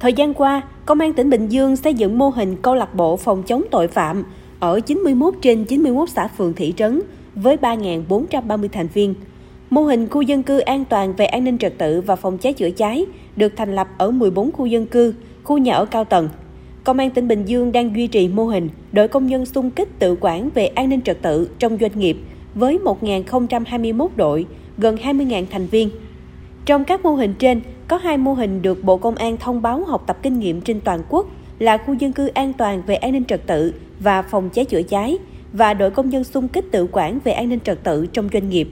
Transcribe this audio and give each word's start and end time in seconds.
Thời 0.00 0.12
gian 0.12 0.34
qua, 0.34 0.62
Công 0.86 1.00
an 1.00 1.12
tỉnh 1.12 1.30
Bình 1.30 1.48
Dương 1.48 1.76
xây 1.76 1.94
dựng 1.94 2.18
mô 2.18 2.28
hình 2.28 2.56
câu 2.62 2.74
lạc 2.74 2.94
bộ 2.94 3.16
phòng 3.16 3.42
chống 3.42 3.62
tội 3.70 3.88
phạm 3.88 4.24
ở 4.60 4.80
91 4.80 5.34
trên 5.42 5.64
91 5.64 6.08
xã 6.08 6.28
phường 6.28 6.52
thị 6.52 6.74
trấn 6.76 7.00
với 7.34 7.56
3.430 7.56 8.68
thành 8.72 8.86
viên. 8.94 9.14
Mô 9.70 9.82
hình 9.82 10.08
khu 10.08 10.22
dân 10.22 10.42
cư 10.42 10.58
an 10.58 10.84
toàn 10.84 11.14
về 11.16 11.26
an 11.26 11.44
ninh 11.44 11.58
trật 11.58 11.78
tự 11.78 12.00
và 12.00 12.16
phòng 12.16 12.38
cháy 12.38 12.52
chữa 12.52 12.70
cháy 12.70 13.06
được 13.36 13.52
thành 13.56 13.74
lập 13.74 13.88
ở 13.98 14.10
14 14.10 14.52
khu 14.52 14.66
dân 14.66 14.86
cư, 14.86 15.14
khu 15.44 15.58
nhà 15.58 15.74
ở 15.74 15.84
cao 15.84 16.04
tầng. 16.04 16.28
Công 16.84 16.98
an 16.98 17.10
tỉnh 17.10 17.28
Bình 17.28 17.44
Dương 17.44 17.72
đang 17.72 17.96
duy 17.96 18.06
trì 18.06 18.28
mô 18.28 18.44
hình 18.44 18.68
đội 18.92 19.08
công 19.08 19.26
nhân 19.26 19.46
xung 19.46 19.70
kích 19.70 19.98
tự 19.98 20.16
quản 20.20 20.50
về 20.54 20.66
an 20.66 20.88
ninh 20.88 21.02
trật 21.02 21.22
tự 21.22 21.50
trong 21.58 21.78
doanh 21.80 21.98
nghiệp 21.98 22.16
với 22.54 22.78
1.021 22.78 24.08
đội, 24.16 24.46
gần 24.78 24.96
20.000 24.96 25.44
thành 25.50 25.66
viên. 25.66 25.90
Trong 26.66 26.84
các 26.84 27.02
mô 27.02 27.14
hình 27.14 27.34
trên, 27.38 27.60
có 27.90 27.96
hai 27.96 28.16
mô 28.16 28.32
hình 28.32 28.62
được 28.62 28.84
Bộ 28.84 28.96
Công 28.96 29.14
an 29.14 29.36
thông 29.36 29.62
báo 29.62 29.84
học 29.84 30.04
tập 30.06 30.18
kinh 30.22 30.38
nghiệm 30.38 30.60
trên 30.60 30.80
toàn 30.80 31.00
quốc 31.08 31.26
là 31.58 31.78
khu 31.78 31.94
dân 31.94 32.12
cư 32.12 32.26
an 32.26 32.52
toàn 32.52 32.82
về 32.86 32.94
an 32.94 33.12
ninh 33.12 33.24
trật 33.24 33.46
tự 33.46 33.74
và 34.00 34.22
phòng 34.22 34.50
cháy 34.50 34.64
chữa 34.64 34.82
cháy 34.82 35.18
và 35.52 35.74
đội 35.74 35.90
công 35.90 36.10
nhân 36.10 36.24
xung 36.24 36.48
kích 36.48 36.64
tự 36.72 36.88
quản 36.92 37.18
về 37.24 37.32
an 37.32 37.48
ninh 37.48 37.60
trật 37.60 37.84
tự 37.84 38.06
trong 38.06 38.28
doanh 38.32 38.48
nghiệp. 38.48 38.68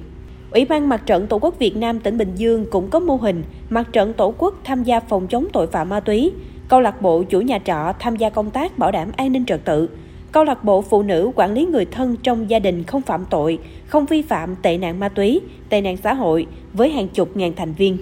Ủy 0.51 0.65
ban 0.65 0.89
Mặt 0.89 1.03
trận 1.07 1.27
Tổ 1.27 1.39
quốc 1.39 1.59
Việt 1.59 1.77
Nam 1.77 2.01
tỉnh 2.01 2.19
Bình 2.19 2.33
Dương 2.35 2.67
cũng 2.71 2.91
có 2.91 3.01
mô 3.01 3.17
hình 3.17 3.43
Mặt 3.71 3.93
trận 3.93 4.13
Tổ 4.13 4.35
quốc 4.39 4.55
tham 4.65 4.85
gia 4.85 5.01
phòng 5.01 5.27
chống 5.27 5.47
tội 5.53 5.67
phạm 5.67 5.89
ma 5.89 6.01
túy, 6.01 6.33
câu 6.69 6.81
lạc 6.81 7.03
bộ 7.03 7.23
chủ 7.23 7.41
nhà 7.41 7.59
trọ 7.65 7.93
tham 7.99 8.17
gia 8.17 8.31
công 8.31 8.51
tác 8.51 8.79
bảo 8.79 8.91
đảm 8.91 9.09
an 9.17 9.33
ninh 9.33 9.45
trật 9.45 9.65
tự, 9.65 9.89
câu 10.33 10.45
lạc 10.45 10.65
bộ 10.65 10.83
phụ 10.83 11.03
nữ 11.03 11.31
quản 11.35 11.55
lý 11.55 11.67
người 11.67 11.85
thân 11.85 12.17
trong 12.23 12.51
gia 12.51 12.59
đình 12.59 12.85
không 12.85 13.03
phạm 13.03 13.25
tội, 13.31 13.59
không 13.87 14.07
vi 14.07 14.23
phạm 14.23 14.57
tệ 14.57 14.79
nạn 14.79 15.01
ma 15.01 15.09
túy, 15.09 15.41
tệ 15.69 15.81
nạn 15.81 15.97
xã 15.97 16.15
hội 16.15 16.47
với 16.73 16.91
hàng 16.91 17.09
chục 17.09 17.37
ngàn 17.37 17.53
thành 17.57 17.73
viên. 17.73 17.99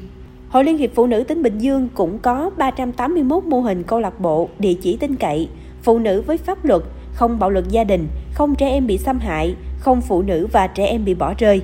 Hội 0.57 0.65
Liên 0.65 0.79
hiệp 0.79 0.91
Phụ 0.95 1.07
nữ 1.07 1.25
tỉnh 1.25 1.43
Bình 1.43 1.59
Dương 1.59 1.89
cũng 1.95 2.19
có 2.19 2.51
381 2.57 3.45
mô 3.45 3.61
hình 3.61 3.83
câu 3.83 4.01
lạc 4.01 4.21
bộ 4.21 4.49
địa 4.59 4.75
chỉ 4.75 4.97
tin 4.97 5.17
cậy, 5.17 5.49
phụ 5.83 5.99
nữ 5.99 6.23
với 6.23 6.39
pháp 6.39 6.65
luật, 6.65 6.83
không 7.13 7.39
bạo 7.39 7.51
lực 7.51 7.69
gia 7.69 7.85
đình, 7.85 8.09
không 8.35 8.55
trẻ 8.55 8.69
em 8.69 8.87
bị 8.87 8.99
xâm 8.99 9.19
hại, 9.19 9.55
không 9.79 10.01
phụ 10.01 10.23
nữ 10.23 10.47
và 10.53 10.67
trẻ 10.67 10.87
em 10.87 11.05
bị 11.05 11.15
bỏ 11.15 11.35
rơi. 11.39 11.63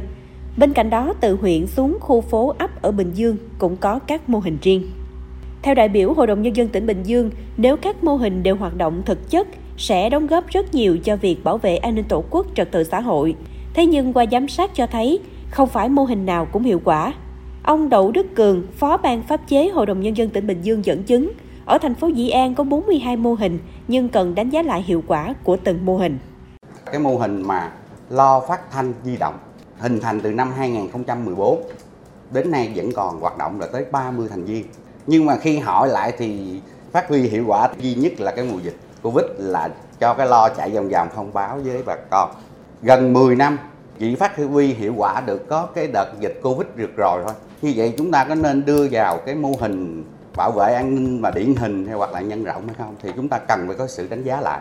Bên 0.57 0.73
cạnh 0.73 0.91
đó, 0.91 1.15
từ 1.20 1.35
huyện 1.35 1.67
xuống 1.67 1.98
khu 2.01 2.20
phố 2.20 2.55
ấp 2.59 2.83
ở 2.83 2.93
Bình 2.93 3.11
Dương 3.15 3.37
cũng 3.59 3.77
có 3.77 3.98
các 3.98 4.29
mô 4.29 4.39
hình 4.39 4.59
riêng. 4.63 4.91
Theo 5.63 5.75
đại 5.75 5.89
biểu 5.89 6.13
Hội 6.13 6.27
đồng 6.27 6.43
Nhân 6.43 6.57
dân 6.57 6.69
tỉnh 6.69 6.87
Bình 6.87 7.03
Dương, 7.03 7.31
nếu 7.57 7.77
các 7.77 8.05
mô 8.05 8.17
hình 8.17 8.43
đều 8.43 8.57
hoạt 8.57 8.77
động 8.77 9.03
thực 9.07 9.31
chất, 9.31 9.48
sẽ 9.77 10.11
đóng 10.11 10.27
góp 10.27 10.48
rất 10.48 10.75
nhiều 10.75 10.98
cho 10.98 11.17
việc 11.17 11.45
bảo 11.45 11.59
vệ 11.59 11.77
an 11.77 11.95
ninh 11.95 12.05
tổ 12.09 12.25
quốc 12.31 12.47
trật 12.55 12.70
tự 12.70 12.85
xã 12.85 13.01
hội. 13.01 13.35
Thế 13.75 13.87
nhưng 13.87 14.13
qua 14.13 14.25
giám 14.33 14.48
sát 14.48 14.75
cho 14.75 14.87
thấy, 14.87 15.19
không 15.51 15.69
phải 15.69 15.89
mô 15.89 16.05
hình 16.05 16.27
nào 16.27 16.45
cũng 16.53 16.63
hiệu 16.63 16.81
quả. 16.85 17.13
Ông 17.63 17.89
Đậu 17.89 18.11
Đức 18.11 18.27
Cường, 18.35 18.67
Phó 18.79 18.97
ban 18.97 19.23
pháp 19.23 19.41
chế 19.49 19.69
Hội 19.69 19.87
đồng 19.87 20.01
Nhân 20.01 20.17
dân 20.17 20.31
tỉnh 20.31 20.47
Bình 20.47 20.63
Dương 20.63 20.85
dẫn 20.85 21.03
chứng, 21.03 21.33
ở 21.65 21.79
thành 21.79 21.95
phố 21.95 22.09
Dĩ 22.09 22.29
An 22.29 22.55
có 22.55 22.65
42 22.65 23.17
mô 23.17 23.35
hình 23.35 23.59
nhưng 23.89 24.09
cần 24.09 24.35
đánh 24.35 24.51
giá 24.51 24.63
lại 24.63 24.83
hiệu 24.83 25.03
quả 25.07 25.35
của 25.45 25.57
từng 25.65 25.87
mô 25.87 25.97
hình. 25.97 26.19
Cái 26.87 26.99
mô 26.99 27.17
hình 27.17 27.43
mà 27.43 27.73
lo 28.11 28.41
phát 28.41 28.71
thanh 28.71 28.93
di 29.05 29.17
động 29.17 29.35
hình 29.79 30.01
thành 30.01 30.21
từ 30.21 30.31
năm 30.31 30.53
2014 30.57 31.63
đến 32.33 32.51
nay 32.51 32.73
vẫn 32.77 32.93
còn 32.93 33.21
hoạt 33.21 33.39
động 33.39 33.61
là 33.61 33.67
tới 33.73 33.85
30 33.93 34.29
thành 34.31 34.45
viên. 34.45 34.65
Nhưng 35.07 35.27
mà 35.27 35.37
khi 35.37 35.59
hỏi 35.59 35.89
lại 35.89 36.13
thì 36.19 36.61
phát 36.93 37.09
huy 37.09 37.21
hiệu 37.21 37.45
quả 37.47 37.69
duy 37.81 37.95
nhất 37.95 38.21
là 38.21 38.33
cái 38.33 38.45
mùa 38.53 38.59
dịch 38.59 38.77
Covid 39.03 39.25
là 39.37 39.69
cho 40.01 40.15
cái 40.15 40.27
lo 40.27 40.49
chạy 40.49 40.71
vòng 40.71 40.89
vòng 40.89 41.09
thông 41.15 41.33
báo 41.33 41.59
với 41.65 41.83
bà 41.87 41.97
con. 42.11 42.31
Gần 42.83 43.13
10 43.13 43.37
năm 43.37 43.59
chỉ 44.03 44.14
phát 44.14 44.36
huy 44.36 44.67
hiệu 44.67 44.95
quả 44.97 45.22
được 45.27 45.48
có 45.48 45.67
cái 45.67 45.89
đợt 45.92 46.12
dịch 46.20 46.41
Covid 46.42 46.69
được 46.77 46.97
rồi 46.97 47.22
thôi. 47.25 47.34
Như 47.62 47.72
vậy 47.77 47.95
chúng 47.98 48.11
ta 48.11 48.25
có 48.25 48.34
nên 48.34 48.64
đưa 48.64 48.89
vào 48.91 49.19
cái 49.27 49.34
mô 49.34 49.53
hình 49.61 50.05
bảo 50.36 50.50
vệ 50.50 50.75
an 50.75 50.95
ninh 50.95 51.22
mà 51.22 51.31
điển 51.31 51.55
hình 51.56 51.86
hay 51.86 51.97
hoặc 51.97 52.12
là 52.12 52.20
nhân 52.20 52.45
rộng 52.45 52.67
hay 52.67 52.75
không 52.78 52.95
thì 53.03 53.11
chúng 53.17 53.28
ta 53.28 53.39
cần 53.39 53.64
phải 53.67 53.77
có 53.77 53.86
sự 53.86 54.06
đánh 54.11 54.25
giá 54.25 54.41
lại. 54.41 54.61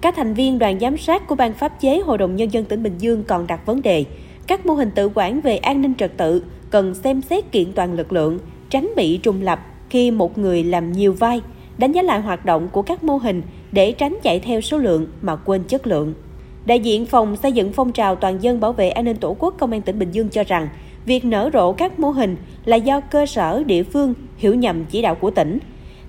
Các 0.00 0.14
thành 0.16 0.34
viên 0.34 0.58
đoàn 0.58 0.80
giám 0.80 0.98
sát 0.98 1.26
của 1.26 1.34
Ban 1.34 1.54
pháp 1.54 1.80
chế 1.80 1.98
Hội 1.98 2.18
đồng 2.18 2.36
Nhân 2.36 2.52
dân 2.52 2.64
tỉnh 2.64 2.82
Bình 2.82 2.98
Dương 2.98 3.24
còn 3.24 3.46
đặt 3.46 3.66
vấn 3.66 3.82
đề 3.82 4.04
các 4.46 4.66
mô 4.66 4.74
hình 4.74 4.90
tự 4.94 5.10
quản 5.14 5.40
về 5.40 5.56
an 5.56 5.82
ninh 5.82 5.94
trật 5.94 6.16
tự 6.16 6.42
cần 6.70 6.94
xem 6.94 7.22
xét 7.22 7.52
kiện 7.52 7.72
toàn 7.72 7.92
lực 7.92 8.12
lượng, 8.12 8.38
tránh 8.70 8.90
bị 8.96 9.16
trùng 9.16 9.42
lập 9.42 9.60
khi 9.90 10.10
một 10.10 10.38
người 10.38 10.64
làm 10.64 10.92
nhiều 10.92 11.12
vai, 11.12 11.42
đánh 11.78 11.92
giá 11.92 12.02
lại 12.02 12.20
hoạt 12.20 12.44
động 12.44 12.68
của 12.72 12.82
các 12.82 13.04
mô 13.04 13.16
hình 13.16 13.42
để 13.72 13.92
tránh 13.92 14.18
chạy 14.22 14.40
theo 14.40 14.60
số 14.60 14.78
lượng 14.78 15.06
mà 15.22 15.36
quên 15.36 15.64
chất 15.64 15.86
lượng. 15.86 16.14
Đại 16.66 16.80
diện 16.80 17.06
phòng 17.06 17.36
xây 17.36 17.52
dựng 17.52 17.72
phong 17.72 17.92
trào 17.92 18.14
toàn 18.14 18.42
dân 18.42 18.60
bảo 18.60 18.72
vệ 18.72 18.90
an 18.90 19.04
ninh 19.04 19.16
tổ 19.16 19.36
quốc 19.38 19.54
công 19.58 19.70
an 19.70 19.82
tỉnh 19.82 19.98
Bình 19.98 20.10
Dương 20.12 20.28
cho 20.28 20.44
rằng, 20.44 20.68
việc 21.04 21.24
nở 21.24 21.50
rộ 21.52 21.72
các 21.72 21.98
mô 21.98 22.10
hình 22.10 22.36
là 22.64 22.76
do 22.76 23.00
cơ 23.00 23.26
sở 23.26 23.62
địa 23.66 23.82
phương 23.82 24.14
hiểu 24.36 24.54
nhầm 24.54 24.84
chỉ 24.84 25.02
đạo 25.02 25.14
của 25.14 25.30
tỉnh. 25.30 25.58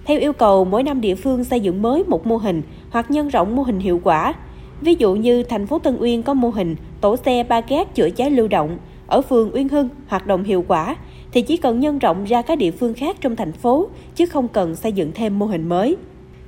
Theo 0.05 0.19
yêu 0.19 0.33
cầu, 0.33 0.65
mỗi 0.65 0.83
năm 0.83 1.01
địa 1.01 1.15
phương 1.15 1.43
xây 1.43 1.59
dựng 1.59 1.81
mới 1.81 2.03
một 2.03 2.27
mô 2.27 2.37
hình 2.37 2.61
hoặc 2.89 3.11
nhân 3.11 3.27
rộng 3.27 3.55
mô 3.55 3.63
hình 3.63 3.79
hiệu 3.79 4.01
quả. 4.03 4.33
Ví 4.81 4.95
dụ 4.95 5.15
như 5.15 5.43
thành 5.43 5.67
phố 5.67 5.79
Tân 5.79 5.97
Uyên 5.99 6.23
có 6.23 6.33
mô 6.33 6.49
hình 6.49 6.75
tổ 7.01 7.15
xe 7.17 7.43
ba 7.43 7.61
gác 7.61 7.95
chữa 7.95 8.09
cháy 8.09 8.31
lưu 8.31 8.47
động 8.47 8.77
ở 9.07 9.21
phường 9.21 9.51
Uyên 9.53 9.69
Hưng 9.69 9.89
hoạt 10.07 10.27
động 10.27 10.43
hiệu 10.43 10.65
quả 10.67 10.95
thì 11.31 11.41
chỉ 11.41 11.57
cần 11.57 11.79
nhân 11.79 11.99
rộng 11.99 12.23
ra 12.23 12.41
các 12.41 12.57
địa 12.57 12.71
phương 12.71 12.93
khác 12.93 13.17
trong 13.21 13.35
thành 13.35 13.51
phố 13.51 13.87
chứ 14.15 14.25
không 14.25 14.47
cần 14.47 14.75
xây 14.75 14.91
dựng 14.91 15.11
thêm 15.15 15.39
mô 15.39 15.45
hình 15.45 15.69
mới. 15.69 15.97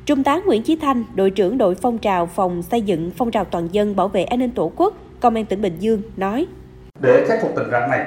Trung 0.06 0.24
tá 0.24 0.40
Nguyễn 0.46 0.64
Chí 0.64 0.76
Thanh, 0.76 1.04
đội 1.16 1.30
trưởng 1.30 1.58
đội 1.58 1.76
phong 1.76 1.98
trào 1.98 2.26
phòng 2.26 2.62
xây 2.62 2.82
dựng 2.82 3.12
phong 3.18 3.32
trào 3.32 3.46
toàn 3.46 3.68
dân 3.72 3.96
bảo 3.96 4.08
vệ 4.08 4.24
an 4.24 4.40
ninh 4.40 4.52
tổ 4.52 4.72
quốc, 4.76 4.94
Công 5.20 5.36
an 5.36 5.46
tỉnh 5.46 5.62
Bình 5.62 5.76
Dương 5.80 6.02
nói: 6.18 6.48
Để 7.00 7.26
khắc 7.28 7.40
phục 7.42 7.52
tình 7.56 7.72
trạng 7.72 7.90
này 7.90 8.06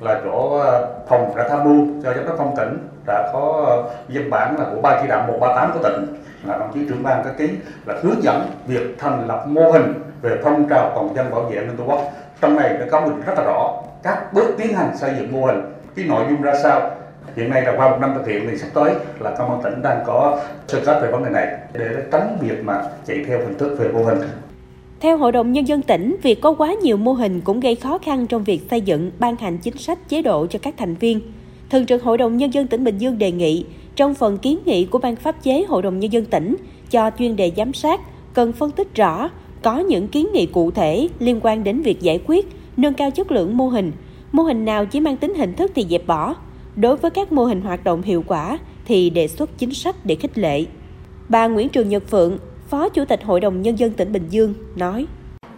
là 0.00 0.20
chỗ 0.24 0.58
ờ, 0.58 0.88
phòng 1.08 1.36
đã 1.36 1.48
tham 1.48 1.64
mưu 1.64 1.86
cho 2.02 2.14
giám 2.14 2.26
đốc 2.26 2.38
công 2.38 2.56
tỉnh 2.56 2.88
đã 3.06 3.30
có 3.32 3.64
ờ, 3.66 3.94
văn 4.08 4.30
bản 4.30 4.58
là 4.58 4.64
của 4.74 4.80
ban 4.80 4.98
chỉ 5.02 5.08
đạo 5.08 5.26
138 5.28 5.70
của 5.72 5.82
tỉnh. 5.82 6.06
Là 6.44 6.58
đồng 6.58 6.70
chí 6.74 6.80
trưởng 6.88 7.02
ban 7.02 7.24
các 7.24 7.38
ký 7.38 7.48
là 7.86 7.94
hướng 8.02 8.22
dẫn 8.22 8.46
việc 8.66 8.98
thành 8.98 9.26
lập 9.26 9.44
mô 9.46 9.72
hình 9.72 9.94
về 10.22 10.36
phong 10.44 10.68
trào 10.68 10.92
toàn 10.94 11.14
dân 11.16 11.30
bảo 11.30 11.40
vệ 11.40 11.56
an 11.56 11.66
ninh 11.66 11.76
tổ 11.76 11.84
quốc. 11.86 12.12
Trong 12.40 12.56
này 12.56 12.68
đã 12.68 12.86
có 12.90 13.00
mình 13.00 13.20
rất 13.26 13.32
là 13.36 13.44
rõ 13.44 13.82
các 14.02 14.32
bước 14.32 14.54
tiến 14.58 14.74
hành 14.74 14.96
xây 14.96 15.10
dựng 15.18 15.32
mô 15.32 15.46
hình 15.46 15.60
cái 15.96 16.04
nội 16.04 16.24
dung 16.30 16.42
ra 16.42 16.54
sao 16.62 16.90
hiện 17.36 17.50
nay 17.50 17.62
là 17.62 17.74
qua 17.76 17.90
một 17.90 17.96
năm 18.00 18.12
thực 18.14 18.26
hiện 18.26 18.46
thì 18.50 18.58
sắp 18.58 18.68
tới 18.74 18.94
là 19.20 19.34
công 19.38 19.50
an 19.50 19.60
tỉnh 19.64 19.82
đang 19.82 20.02
có 20.06 20.40
sơ 20.68 20.80
kết 20.86 21.00
về 21.02 21.10
vấn 21.10 21.24
đề 21.24 21.30
này 21.30 21.46
để 21.72 21.88
tránh 22.12 22.38
việc 22.40 22.64
mà 22.64 22.82
chạy 23.06 23.24
theo 23.26 23.38
hình 23.38 23.58
thức 23.58 23.76
về 23.78 23.88
mô 23.88 24.04
hình 24.04 24.18
theo 25.04 25.16
Hội 25.16 25.32
đồng 25.32 25.52
Nhân 25.52 25.68
dân 25.68 25.82
tỉnh, 25.82 26.16
việc 26.22 26.40
có 26.40 26.52
quá 26.52 26.74
nhiều 26.82 26.96
mô 26.96 27.12
hình 27.12 27.40
cũng 27.40 27.60
gây 27.60 27.74
khó 27.74 27.98
khăn 27.98 28.26
trong 28.26 28.44
việc 28.44 28.62
xây 28.70 28.80
dựng, 28.80 29.10
ban 29.18 29.36
hành 29.36 29.58
chính 29.58 29.76
sách 29.76 30.08
chế 30.08 30.22
độ 30.22 30.46
cho 30.46 30.58
các 30.62 30.74
thành 30.76 30.94
viên. 30.94 31.20
Thường 31.70 31.86
trực 31.86 32.02
Hội 32.02 32.18
đồng 32.18 32.36
Nhân 32.36 32.54
dân 32.54 32.66
tỉnh 32.66 32.84
Bình 32.84 32.98
Dương 32.98 33.18
đề 33.18 33.32
nghị, 33.32 33.64
trong 33.96 34.14
phần 34.14 34.38
kiến 34.38 34.58
nghị 34.64 34.84
của 34.84 34.98
Ban 34.98 35.16
pháp 35.16 35.42
chế 35.42 35.64
Hội 35.68 35.82
đồng 35.82 35.98
Nhân 35.98 36.12
dân 36.12 36.24
tỉnh 36.24 36.56
cho 36.90 37.10
chuyên 37.18 37.36
đề 37.36 37.52
giám 37.56 37.72
sát, 37.72 38.00
cần 38.34 38.52
phân 38.52 38.70
tích 38.70 38.94
rõ 38.94 39.30
có 39.62 39.78
những 39.78 40.08
kiến 40.08 40.28
nghị 40.32 40.46
cụ 40.46 40.70
thể 40.70 41.08
liên 41.18 41.40
quan 41.42 41.64
đến 41.64 41.82
việc 41.82 42.00
giải 42.00 42.20
quyết, 42.26 42.48
nâng 42.76 42.94
cao 42.94 43.10
chất 43.10 43.32
lượng 43.32 43.56
mô 43.56 43.68
hình. 43.68 43.92
Mô 44.32 44.42
hình 44.42 44.64
nào 44.64 44.86
chỉ 44.86 45.00
mang 45.00 45.16
tính 45.16 45.34
hình 45.34 45.54
thức 45.54 45.70
thì 45.74 45.86
dẹp 45.90 46.06
bỏ. 46.06 46.34
Đối 46.76 46.96
với 46.96 47.10
các 47.10 47.32
mô 47.32 47.44
hình 47.44 47.60
hoạt 47.60 47.84
động 47.84 48.02
hiệu 48.02 48.24
quả 48.26 48.58
thì 48.86 49.10
đề 49.10 49.28
xuất 49.28 49.50
chính 49.58 49.74
sách 49.74 49.96
để 50.04 50.14
khích 50.14 50.38
lệ. 50.38 50.64
Bà 51.28 51.46
Nguyễn 51.46 51.68
Trường 51.68 51.88
Nhật 51.88 52.02
Phượng, 52.08 52.38
Phó 52.68 52.88
Chủ 52.88 53.04
tịch 53.04 53.24
Hội 53.24 53.40
đồng 53.40 53.62
Nhân 53.62 53.78
dân 53.78 53.90
tỉnh 53.90 54.12
Bình 54.12 54.26
Dương 54.30 54.54
nói. 54.76 55.06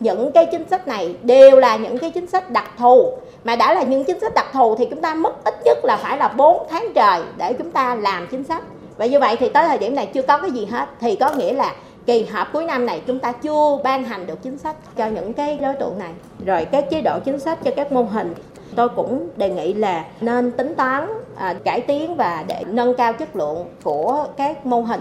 Những 0.00 0.32
cái 0.32 0.46
chính 0.52 0.68
sách 0.70 0.88
này 0.88 1.16
đều 1.22 1.56
là 1.56 1.76
những 1.76 1.98
cái 1.98 2.10
chính 2.10 2.26
sách 2.26 2.50
đặc 2.50 2.70
thù. 2.78 3.12
Mà 3.44 3.56
đã 3.56 3.74
là 3.74 3.82
những 3.82 4.04
chính 4.04 4.20
sách 4.20 4.34
đặc 4.34 4.46
thù 4.52 4.76
thì 4.76 4.86
chúng 4.90 5.00
ta 5.00 5.14
mất 5.14 5.44
ít 5.44 5.54
nhất 5.64 5.78
là 5.84 5.96
phải 5.96 6.18
là 6.18 6.28
4 6.28 6.66
tháng 6.70 6.86
trời 6.94 7.22
để 7.36 7.52
chúng 7.52 7.70
ta 7.70 7.94
làm 7.94 8.26
chính 8.30 8.44
sách. 8.44 8.62
Và 8.96 9.06
như 9.06 9.20
vậy 9.20 9.36
thì 9.36 9.48
tới 9.48 9.64
thời 9.68 9.78
điểm 9.78 9.94
này 9.94 10.06
chưa 10.06 10.22
có 10.22 10.38
cái 10.38 10.50
gì 10.50 10.66
hết. 10.66 10.88
Thì 11.00 11.16
có 11.16 11.34
nghĩa 11.34 11.52
là 11.52 11.74
kỳ 12.06 12.24
họp 12.24 12.52
cuối 12.52 12.64
năm 12.64 12.86
này 12.86 13.02
chúng 13.06 13.18
ta 13.18 13.32
chưa 13.32 13.78
ban 13.84 14.04
hành 14.04 14.26
được 14.26 14.42
chính 14.42 14.58
sách 14.58 14.76
cho 14.96 15.06
những 15.06 15.32
cái 15.32 15.58
đối 15.62 15.74
tượng 15.74 15.98
này. 15.98 16.12
Rồi 16.46 16.64
các 16.64 16.90
chế 16.90 17.02
độ 17.02 17.18
chính 17.24 17.38
sách 17.38 17.58
cho 17.64 17.70
các 17.76 17.92
mô 17.92 18.02
hình 18.02 18.34
tôi 18.76 18.88
cũng 18.88 19.28
đề 19.36 19.50
nghị 19.50 19.74
là 19.74 20.04
nên 20.20 20.50
tính 20.50 20.74
toán 20.76 21.08
à, 21.36 21.54
cải 21.64 21.80
tiến 21.80 22.16
và 22.16 22.44
để 22.48 22.64
nâng 22.66 22.94
cao 22.94 23.12
chất 23.12 23.36
lượng 23.36 23.64
của 23.82 24.26
các 24.36 24.66
mô 24.66 24.80
hình. 24.80 25.00